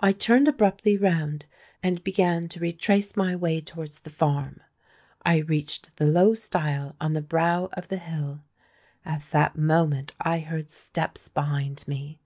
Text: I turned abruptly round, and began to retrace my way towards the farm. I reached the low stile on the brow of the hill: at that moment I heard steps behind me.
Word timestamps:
I 0.00 0.10
turned 0.12 0.48
abruptly 0.48 0.96
round, 0.96 1.46
and 1.80 2.02
began 2.02 2.48
to 2.48 2.58
retrace 2.58 3.16
my 3.16 3.36
way 3.36 3.60
towards 3.60 4.00
the 4.00 4.10
farm. 4.10 4.60
I 5.24 5.36
reached 5.36 5.94
the 5.96 6.06
low 6.06 6.34
stile 6.34 6.96
on 7.00 7.12
the 7.12 7.22
brow 7.22 7.68
of 7.74 7.86
the 7.86 7.98
hill: 7.98 8.42
at 9.04 9.30
that 9.30 9.56
moment 9.56 10.12
I 10.20 10.40
heard 10.40 10.72
steps 10.72 11.28
behind 11.28 11.86
me. 11.86 12.18